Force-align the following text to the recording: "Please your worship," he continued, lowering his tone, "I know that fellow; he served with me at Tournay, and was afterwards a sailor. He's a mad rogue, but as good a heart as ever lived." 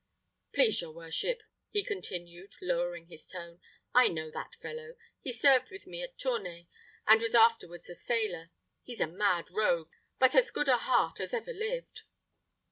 "Please 0.55 0.81
your 0.81 0.93
worship," 0.93 1.43
he 1.69 1.83
continued, 1.83 2.55
lowering 2.59 3.05
his 3.05 3.27
tone, 3.27 3.61
"I 3.93 4.07
know 4.07 4.31
that 4.31 4.55
fellow; 4.55 4.95
he 5.19 5.31
served 5.31 5.69
with 5.69 5.85
me 5.85 6.01
at 6.01 6.17
Tournay, 6.17 6.67
and 7.05 7.21
was 7.21 7.35
afterwards 7.35 7.87
a 7.87 7.93
sailor. 7.93 8.49
He's 8.81 8.99
a 8.99 9.05
mad 9.05 9.51
rogue, 9.51 9.91
but 10.17 10.33
as 10.33 10.49
good 10.49 10.69
a 10.69 10.77
heart 10.79 11.19
as 11.19 11.35
ever 11.35 11.53
lived." 11.53 12.01